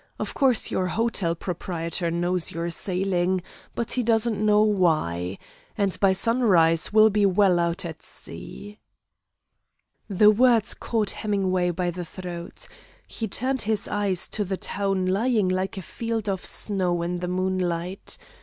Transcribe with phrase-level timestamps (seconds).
[0.17, 3.39] "Of course your hotel proprietor knows you're sailing,
[3.75, 5.37] but he doesn't know why.
[5.77, 8.79] And, by sunrise, we'll be well out at sea."
[10.09, 12.67] The words caught Hemingway by the throat.
[13.05, 17.27] He turned his eyes to the town lying like a field of snow in the
[17.27, 18.17] moonlight.